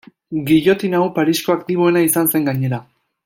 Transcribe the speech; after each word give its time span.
Gillotina 0.45 1.01
hau 1.01 1.09
Parisko 1.19 1.53
aktiboena 1.57 2.03
izan 2.09 2.35
zen 2.35 2.49
gainera. 2.51 2.81